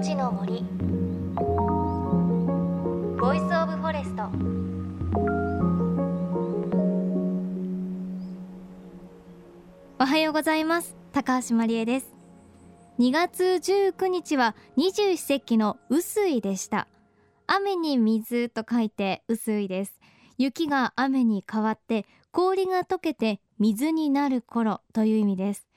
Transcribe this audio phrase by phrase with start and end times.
[0.00, 0.64] 命の森。
[3.20, 4.22] Voice of Forest。
[9.98, 10.96] おはようございます。
[11.12, 12.14] 高橋真理恵です。
[12.98, 16.88] 2月19日は二十四節気の雨水でした。
[17.46, 20.00] 雨に水と書いて雨水です。
[20.38, 25.69] 雪が雨に変わって氷が溶けて水になる頃という意味です。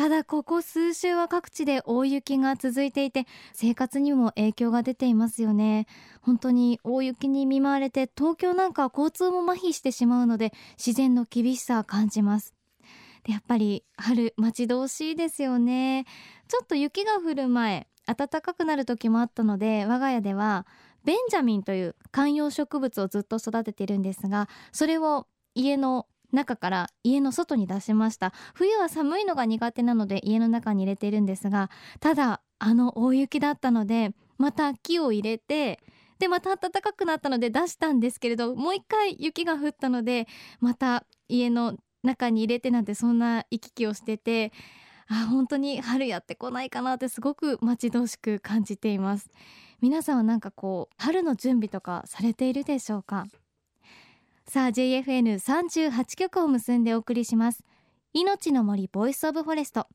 [0.00, 5.86] ただここ数週は各地で大雪が続いていて生活にも影響が出ていますよね。
[6.22, 12.54] 本当に大雪に見舞われて東京なんか交通も麻痺してしまうので自然の厳しさを感じます。
[13.24, 16.06] でやっぱり春待ち遠しいですよね。
[16.48, 20.66] ちょっと雪が降る前暖かくなる時もあったので我が家では
[21.04, 28.32] ベンジャミンという観葉植物をずっと育てているんですがそれを家の中から家の外に出しました。
[28.54, 35.80] 冬は寒いのが苦手なので家の中に入れているんですがただあの大雪だったのでまた木を入れて
[36.18, 40.28] でまた暖かくなったので出したんですけれどもう一回雪が降ったので
[40.60, 44.52] また家の中に入れてなんてそんな行き来をしてて
[45.08, 49.30] あ本当に春やってこないかなってすごく待ち遠しく感じています。
[49.80, 53.26] 皆さんはなんかこう春の準備とかされているでしょうか？
[54.50, 57.62] さあ JFN38 曲を結んでお送りします。
[58.12, 59.86] 命の森 Voice of Forest。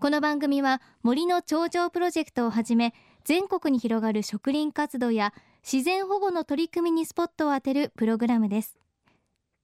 [0.00, 2.94] この番組は森の頂上プロジェクトをはじめ
[3.24, 5.34] 全国に広がる植林活動や
[5.70, 8.78] 自然保護の取り組みにスポットを当てるプログラムです。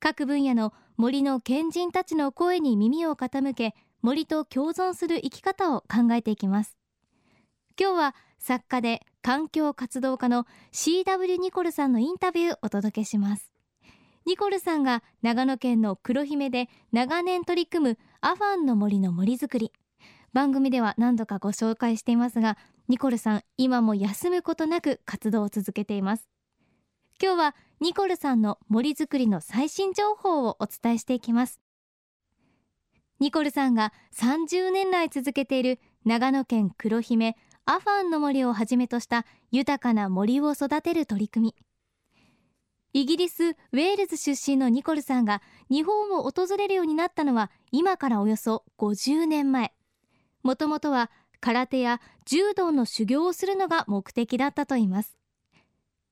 [0.01, 6.77] 各分野の森の賢人たちの声に耳を傾け森と共存する生き方を考えていきます。
[7.81, 13.54] 今日は作家で環境活動家の CW ニコルさんのインタビューをお届けします。
[14.27, 19.71] ニコルさんが長野県の黒姫で長年取り組むアファンの森の森づくり。
[20.33, 22.59] 番組では何度かご紹介していますが
[22.89, 26.29] ニコルさん今も休むことなく活動を続けています。
[27.23, 31.61] 今日はニコルさんの森づくりの最新情報をお伝えしていきます。
[33.21, 37.37] ニコルさんが30年来続けている長野県黒姫
[37.67, 41.74] アファンの森をはじめとした豊かな森を育てる取り組み。
[42.97, 49.73] イギリスウェールズ出身のニコルさんが日本を訪れるようになったのは今からおよそ50年前。
[50.45, 51.11] もともとは
[51.41, 55.19] 空手や柔道の修行をするのが目的だったといいます。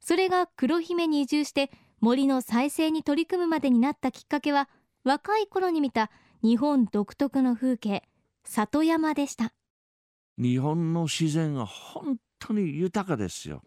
[0.00, 1.70] それが黒姫に移住して
[2.00, 4.68] 森の再生に取り組むまでになったきっかけは
[5.04, 6.10] 若い頃に見た
[6.42, 8.02] 日本独特の風景
[8.42, 9.54] 里山でした。
[10.36, 13.62] 日本の自然は本当に豊かですよ。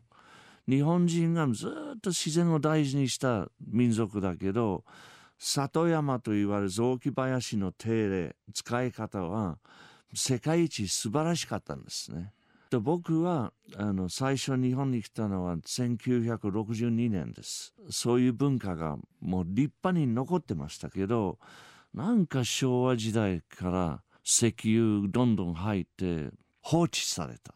[0.67, 4.83] 日本人がずっと自然を大事にした民族だけど
[5.37, 9.57] 里山といわれる雑木林の手入れ使い方は
[10.13, 12.31] 世界一素晴らしかったんですね。
[12.71, 17.73] で僕はあの最初日本に来たのは1962年です。
[17.89, 21.37] そういう文化がもう立派に残ってましたけど
[21.93, 27.53] なんか昭和時代から石油どんどん入って放置された。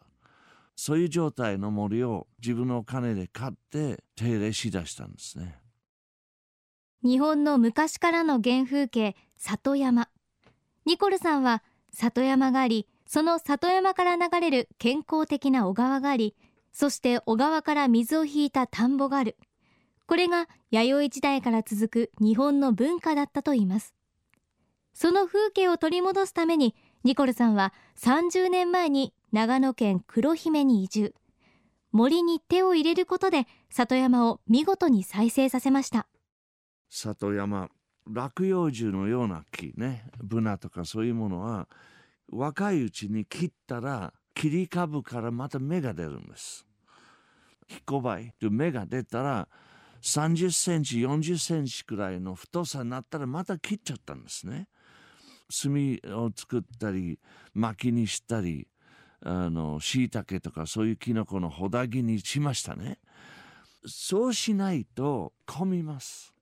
[0.82, 5.60] そういう状態の森を自分のお金で買って手入れしだしたんですね。
[7.02, 10.08] 日本の昔からの原風景里山。
[10.86, 16.34] ニコルさんは里山がありその里山から流れる健康的な小川があり
[16.72, 19.36] そして小川から水を引いた田んぼがある。
[20.06, 23.94] これが弥生時代から続く日本の文化だったといいます。
[24.94, 26.74] その風景を取り戻すために
[27.04, 31.14] ニコルさんは30年前に長野県黒姫に移住。
[31.92, 36.08] 森に手を入れることで里山を見事に再生させました。
[36.88, 37.68] 里山
[38.06, 40.04] 落葉樹のような木ね。
[40.22, 41.68] ブナとかそういうものは
[42.28, 46.66] 若いうちに切ったら切り株からまた芽が出るんです。
[47.68, 49.48] ひこばい芽が出たら
[50.02, 54.68] 30センチ40センチくらいの太さになったらまた切っちゃったんですね。
[55.50, 55.72] 炭
[56.16, 57.18] を作ったり
[57.54, 58.68] 薪にしたり
[59.22, 62.98] あの椎茸とかそういうキノコのほだぎにしましたね。
[63.86, 66.34] そうしないと混みます。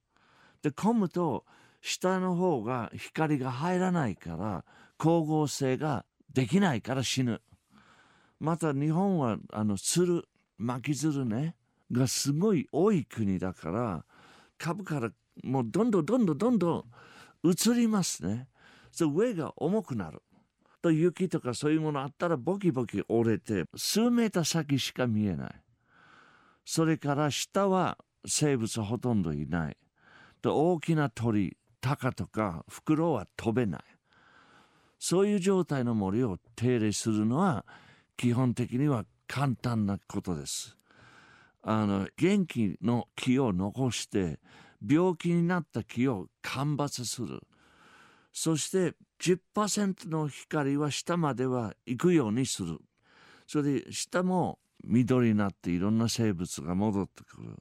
[0.62, 1.44] で混むと
[1.80, 4.64] 下の方が光が入らないから
[4.98, 7.40] 光合成ができないから死ぬ。
[8.40, 10.24] また日本はあの鶴
[10.58, 11.56] 巻き鶴ね
[11.90, 14.04] がすごい多い国だから
[14.58, 15.10] 株から
[15.42, 16.76] もうどんどんどんどんどんど
[17.42, 18.48] ん移りますね。
[18.90, 20.22] そ上が重くなる。
[20.80, 25.50] と雪とかそういうものあったらボキボキ折れて数メーター先しか見えない。
[26.64, 29.76] それから下は生物ほとんどいない。
[30.42, 33.80] で大きな鳥タカとかフクロウは飛べない。
[34.98, 37.64] そういう状態の森を手入れするのは
[38.16, 40.76] 基本的には簡単なことです。
[41.62, 44.38] あの元気の木を残して
[44.86, 47.40] 病気になった木を間伐する。
[48.32, 52.78] そして10%の光は下までは行くようにする。
[53.46, 57.56] それで下も緑になっていろんな生物が戻ってくる。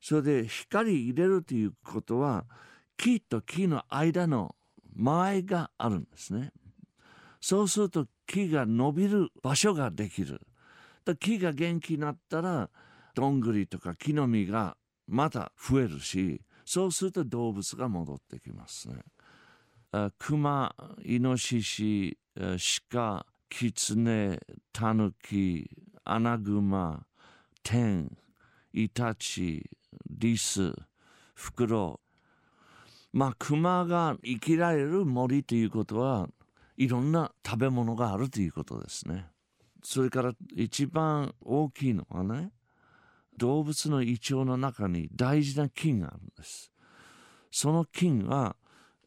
[0.00, 2.44] それで光入れるということは
[2.96, 4.54] 木と木の間の
[4.94, 6.52] 間合いがあるんですね。
[7.40, 10.40] そうすると木が伸びる場所ができる。
[11.18, 12.70] 木が元気になったら
[13.14, 14.76] どんぐりとか木の実が
[15.08, 18.96] また増えるしそうすると動物が戻ってきますね。
[20.18, 20.74] クマ、
[21.04, 22.18] イノシシ、
[22.90, 24.40] 鹿、キツネ、
[24.72, 25.68] タヌキ、
[26.04, 27.04] アナグマ、
[27.62, 28.16] テン、
[28.72, 29.68] イタチ、
[30.08, 30.72] リス、
[31.34, 32.00] フクロ
[33.12, 33.16] ウ。
[33.16, 36.26] まあ、クマが生きられる森ということは
[36.78, 39.26] いろんな食べ物があるということですね。
[39.82, 42.52] それから一番大きいのはね、
[43.36, 46.72] 動物の胃腸の中に大事な菌があるんです。
[47.50, 48.56] その菌は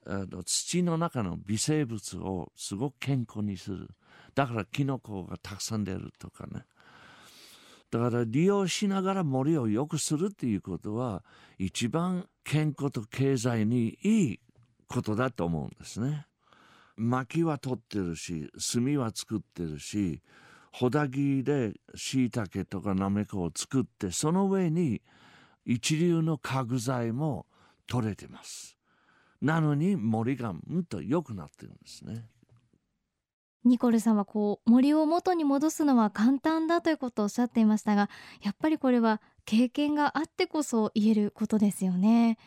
[0.07, 3.89] あの土の中の微生物をすごく健康にする。
[4.33, 6.65] だからキノコがたくさん出るとかね。
[7.91, 11.23] だから利用しながら森を良くするっていうことは
[11.57, 14.39] 一番健康と経済にいい
[14.87, 16.27] ことだと思うんですね。
[16.97, 20.21] 薪は取ってるし炭は作ってるし
[20.71, 25.01] ホダギでしいたけとかなめこを作ってその上に
[25.65, 27.45] 一流の家具材も
[27.87, 28.74] 取れてます
[29.45, 32.25] なのに森がうんと良くなってるんですね。
[33.63, 38.09] ニコルさんはこう森を元に戻すのは簡単だということをおっしゃっていましたが
[38.43, 42.37] やっぱりこれは経験があってこそ言えることですよね。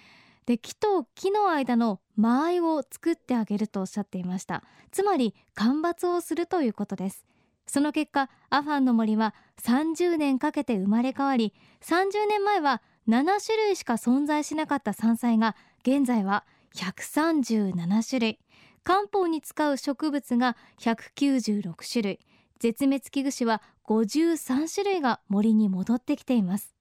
[0.47, 4.65] で木と木の間の間合いを作ってあげるとおっしゃっていました。
[4.91, 7.25] つまり間伐をするということです。
[7.69, 11.53] その結果アファンの森は30年かけて生まれ変わり
[11.83, 18.39] 30年前は7種類しか存在しなかった山菜が現在は137種類。
[18.85, 22.21] 漢方に使う植物が196種類。
[22.59, 26.79] 絶滅危惧種は53種類が森に戻ってきています。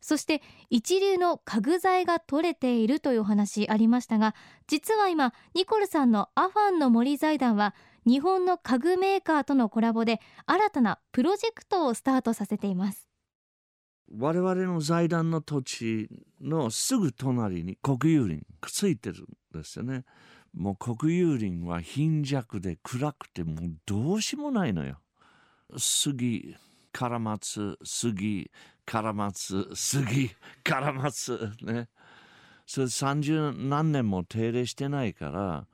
[0.00, 4.34] そして一流の家具材が取れているというお話ありましたが
[4.66, 7.74] 実は今ニコルさんのアファンの森財団は
[8.06, 13.07] 日本の家具メーカーとのコラボで新たなプロジェクトをスタートさせています。
[14.16, 16.08] 我々の財団の土地
[16.40, 19.24] のすぐ隣に国有林くっついてる
[19.54, 20.04] んですよね。
[20.54, 24.98] もう国有林は貧弱で暗くてもうどうしもないのよ。
[25.76, 26.56] 杉
[26.92, 28.50] カラマツ杉
[28.86, 30.30] カラマツ杉
[30.64, 31.88] カラマツね。
[32.66, 35.66] それ30何年も手入れしてないから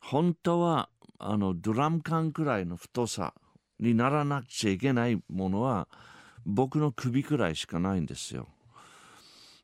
[0.00, 0.88] 本当は
[1.18, 3.34] あのドラム缶くらいの太さ
[3.78, 5.88] にならなくちゃいけないものは
[6.46, 8.48] 僕の首くらいしかないんですよ。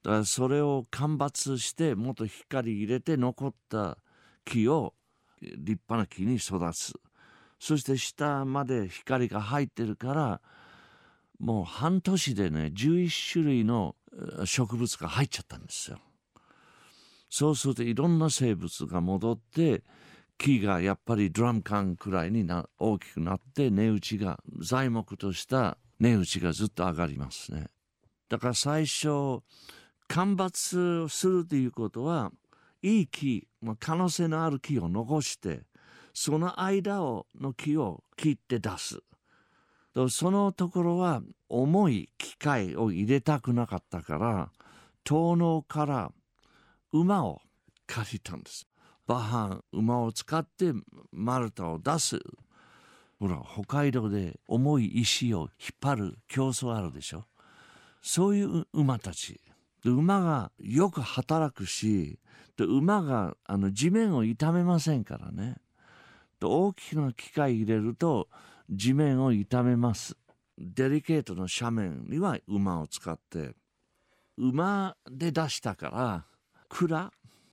[0.03, 3.99] だからそれを間伐してもっと光入れて残った
[4.45, 4.95] 木を
[5.41, 6.95] 立派な木に育つ
[7.59, 10.41] そして下まで光が入ってるから
[11.39, 13.97] もう半年でね11種類の
[14.45, 15.99] 植物が入っちゃったんですよ。
[17.29, 19.83] そうするといろんな生物が戻って
[20.39, 27.69] 木がやっぱりドラム缶くらいにな大きくなって値打ちが材木とした値打ちがずっと上がりますね。
[28.29, 29.43] だから最初
[30.09, 32.33] 間伐するということは
[32.83, 35.63] いい木、まあ、可能性のある木を残して
[36.13, 39.01] その間をの木を切って出す。
[40.11, 44.51] そのところは重い機械を入れたくなかったから
[45.05, 46.13] 遠野から
[46.93, 47.41] 馬を
[47.87, 48.67] 借りたんです。
[49.07, 50.73] バハン馬を使って
[51.13, 52.21] マルタを出す
[53.19, 57.25] ほら北海道で重い石を引っ張る競争あるでしょ？
[58.03, 59.41] そういう馬たち。
[59.83, 62.19] で馬がよく働くし
[62.57, 65.57] で馬があの地面を傷めませんからね。
[66.41, 68.29] で大きな機械入れると
[68.71, 70.17] 地面を傷めます。
[70.59, 73.55] デリケートな斜面には馬を使って。
[74.39, 76.25] 馬で出したから
[76.69, 77.11] 蔵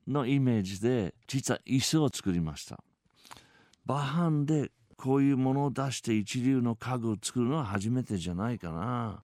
[0.08, 2.84] のイメージで実は椅子を作りました。
[3.86, 4.72] バハンで
[5.04, 9.22] こういうものを出して一流の家具を作るのは初めてじゃないかな。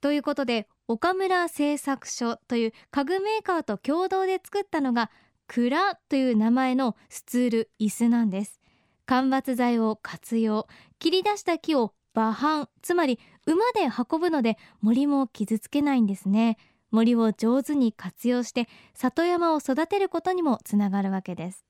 [0.00, 5.10] ということで岡村製作所という家具メーカーと共同で作ったのが
[5.48, 8.60] 蔵という名前のスツール椅子なんです。
[9.04, 10.68] 間伐材を活用
[11.00, 16.56] 切り出した木を馬搬つまり馬で運ぶので森も傷つけないんですね。
[16.92, 21.64] 森を上手に活用して里山を育てることにもつながるわけです。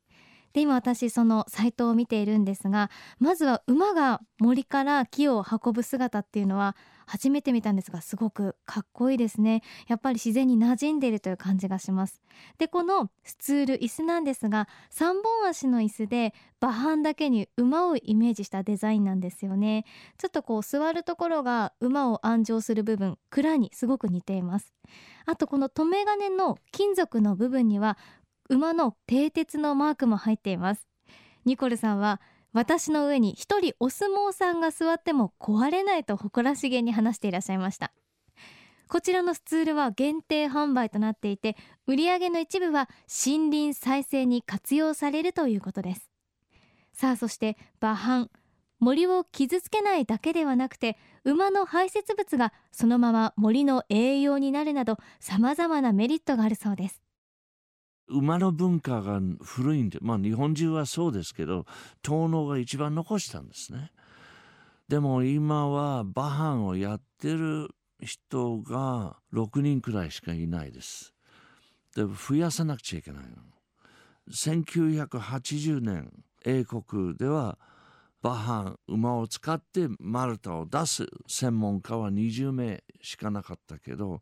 [0.54, 9.62] で今私そのサイトを見ているんですがまずは馬が森から木を運ぶ姿っていうのは初めて見たんですがすごくかっこいいですね。
[9.88, 12.23] やっぱり自然に馴染んでいるという感じがします。
[12.56, 19.84] でこのスツール椅子なんですが3本足の椅子で馬範だけに馬をイメージしたデザインなんですよね。
[20.18, 24.73] ちょっとこう座るところが馬を安乗する部分蔵にすごく似ています。
[25.26, 27.99] あとこの留め金の金属の部分には
[28.48, 30.86] 馬の蹄鉄のマークも入っています。
[31.44, 32.20] ニコルさんは
[32.52, 37.92] 私の上に一人お相撲さんが座っても壊れないと誇らしげに話していらっしゃいました。
[38.88, 46.10] こちらのスツールは限定販売となっていて売上の一部は森林再生に活用されるということです。
[46.92, 48.30] さあそして馬範
[48.78, 57.03] 森を傷つけないだけではなくて馬の排泄物がそのまま森の栄養になるなど様々なメリットがあるそうです。
[58.08, 61.66] 馬の文化が古いんで、まあ日本中はそうですけど、
[62.04, 63.90] 東農が一番残したんですね。
[64.88, 67.70] でも今は馬藩をやってる
[68.00, 71.14] 人が6人くらいしかいないです。
[71.96, 73.37] で、増やさなくちゃいけないの。
[74.30, 76.12] 1980年、
[76.44, 77.58] 英国では
[78.23, 84.20] 馬藩、馬を使ってマルタを出す専門家は20名しかなかったけど、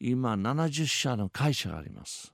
[0.00, 2.33] 今70社の会社があります。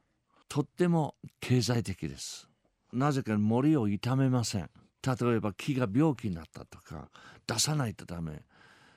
[0.50, 2.49] とっても経済的です。
[2.92, 4.69] なぜか森を傷めません。
[5.07, 7.09] 例えば木が病気になったとか
[7.47, 8.42] 出さないとダメ。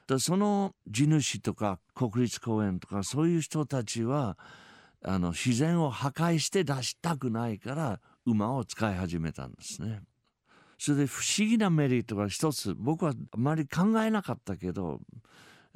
[0.08, 4.36] でその地主とか国立公園とかそういう人たちは
[5.06, 10.02] あの自然を破壊して出したくないから馬を使い始めたんですね。
[10.80, 15.02] それで不思議なメリットが一つ僕はあまり考えなかったけど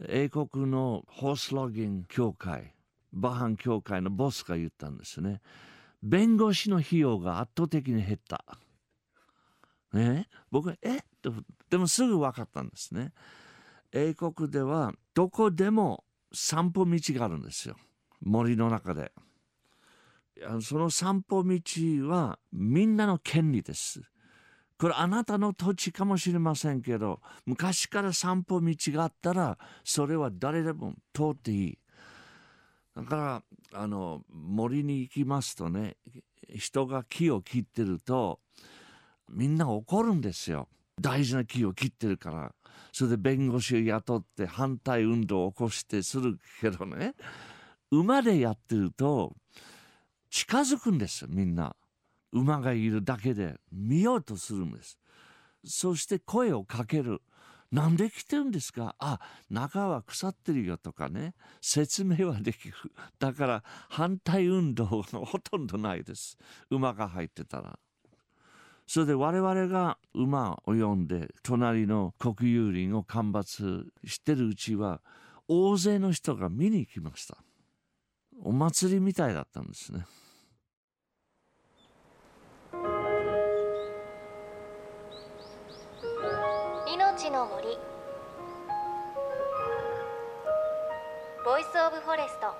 [0.10, 2.74] 英国のホースロギング協会
[3.20, 5.42] バハン協会のボスが言ったんですね。
[6.04, 8.46] 弁護士の費用が圧倒的に減った。
[9.94, 10.98] ね、僕はえ？
[10.98, 11.00] っ
[11.70, 13.12] でもすぐ分かったんですね。
[13.92, 17.76] 英国ではどこでも散歩道があるんですよ。
[18.22, 19.12] 森の中で。
[20.62, 24.02] その散歩道はみんなの権利です。
[24.78, 31.80] これあなたの土地かもしれませんけど昔から散歩道があったらそれは誰でも通っていい。
[32.98, 33.44] だから
[33.80, 35.98] あの森に行きますとね
[36.50, 38.39] 人が木を切ってると
[39.30, 40.68] みんな怒るんですよ。
[41.00, 42.56] 大事な木を切ってるから。
[42.92, 47.13] それで弁護士を雇って反対運動を起こしてするけどね
[47.92, 49.36] 馬でやってると
[50.30, 51.75] 近づくんですみんな。
[52.32, 54.98] 馬がいるだけで見ようとするんです。
[55.66, 57.22] そして声をかける。
[57.72, 58.96] なんで来てるんですか？
[59.00, 59.20] あ、
[59.50, 62.74] 中は腐ってるよとかね、説明はできる。
[63.20, 66.38] だから反対運動がほとんどないです。
[66.70, 67.78] 馬が入ってたら。
[68.86, 75.02] それで我々が馬を呼んで隣の国有林を干ばつしてるうちは
[75.50, 77.38] 大勢の人が見に行きました。
[78.44, 80.06] お祭りみたいだったんですね。
[87.28, 87.68] 命の森。
[91.44, 92.54] Voice of Forest。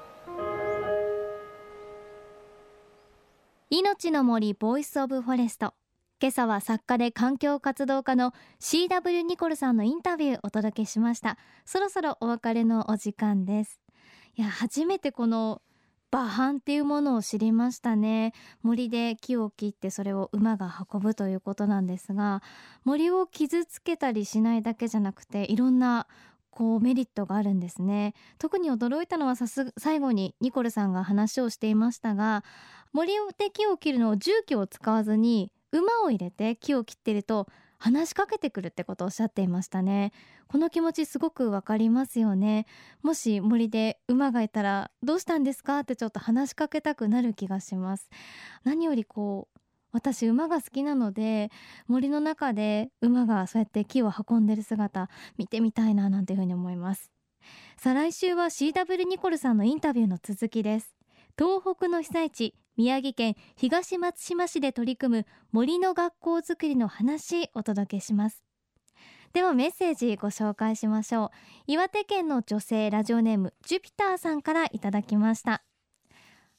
[3.70, 5.74] 命の森 Voice of Forest。
[6.22, 11.38] 今朝は作家で環境活動家の CW ニコルさんのインタビューお届けしました。
[11.64, 13.80] そろそろお別れのお時間です。
[14.36, 15.62] いや初めてこの
[16.12, 18.34] 馬搬っていうものを知りましたね。
[18.62, 22.42] 森で木を切ってそれを馬が運ぶということなんですが
[22.86, 26.08] 森を傷つけたりしないだけじゃなくていろんな
[26.50, 28.14] こうメリットがあるんですね。
[28.40, 32.44] 特に驚いたのはさす最後にニコルさんが話をしていましたが
[32.94, 40.12] 森で木を切るのを重機を使わずに馬を入れて木を切ってると話しかけてくるってことをおっしゃっていましたね。
[40.48, 42.66] この気持ちすごくわかりますよね。
[43.04, 48.10] もし森で馬がいたらどうしたんですかってちょっと話しかけたくなる気がします。
[48.64, 49.60] 何よりこう
[49.92, 51.50] 私馬が好きなので
[51.88, 57.12] 森の中で馬がそうやって木を運んでる姿見てみたいななんていうふうに思います。
[57.78, 60.96] さあ来週は CW ニコルさんのインタビューの続きです。
[61.38, 68.44] 東北の被災地宮城県東松島市で取り組む森の学校づくりの話お届けします。
[69.34, 71.30] ではメッセージご紹介しましょう。
[71.66, 75.64] 岩手県の女性ラジオネームジュピターさんからいただきました。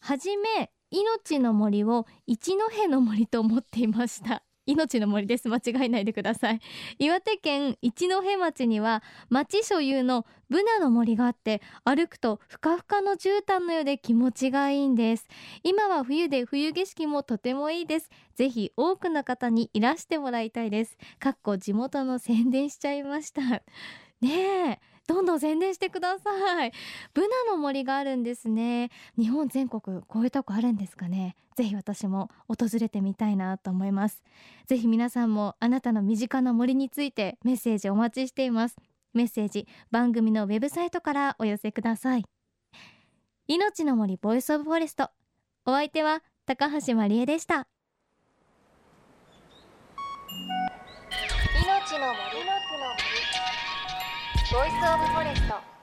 [0.00, 4.42] はじめ命の森を一戸の森と思っていました。
[4.68, 5.48] 命の森です。
[5.48, 6.60] 間違いないでください。
[7.00, 15.26] 岩手県一戸町には町所有のブナの森があって歩くとふかふかの絨毯のようで気持ちがいいんです。
[15.62, 18.10] 今は冬で冬景色もとてもいいです。
[18.34, 20.98] ぜひ多くの方にいらしてもらいたいです。
[21.18, 23.40] かっこ地元の宣伝しちゃいました。
[24.20, 24.97] ねえ。
[25.08, 26.72] どんどん宣伝してください。
[27.14, 28.90] ブナの森があるんですね。
[29.16, 31.34] 日本全国こういうとこあるんですかね。
[31.56, 34.22] ぜひ私も訪れてみたいなと思います。
[34.66, 38.76] ぜひ皆さんもあなたの身近な森についてメッセージお待ちしています。
[39.14, 42.24] メッセージ番組のウェブサイトからお寄せください。
[43.46, 45.10] 命の森 Voice of Forest。
[45.64, 47.66] お相手は高橋真理恵でした。
[51.88, 52.37] 命の森
[54.50, 55.77] ボイスオブフォレスト。